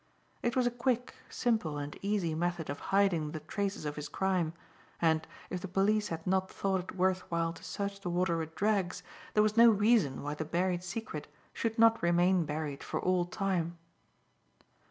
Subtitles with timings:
[0.41, 4.53] It was a quick, simple and easy method of hiding the traces of his crime,
[4.99, 8.55] and, if the police had not thought it worth while to search the water with
[8.55, 9.03] drags,
[9.35, 13.77] there was no reason why the buried secret should not remain buried for all time.